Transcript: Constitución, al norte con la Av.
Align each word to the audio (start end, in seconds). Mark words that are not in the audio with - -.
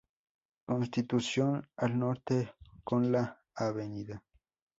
Constitución, 0.65 1.69
al 1.77 1.99
norte 1.99 2.55
con 2.83 3.11
la 3.11 3.39
Av. 3.53 3.77